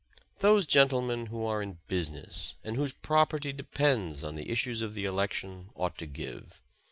[0.39, 4.95] Those gentlemen who are in business, and whose property de pends on the issues of
[4.95, 6.63] the election, ought to give.